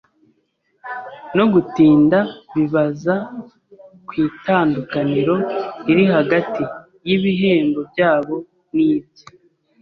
no 1.37 1.45
gutinda 1.53 2.17
bibaza 2.55 3.15
ku 4.07 4.13
itandukaniro 4.27 5.35
riri 5.85 6.05
hagati 6.15 6.63
y’ibihembo 7.07 7.79
byabo 7.91 8.35
n’ibye. 8.75 9.23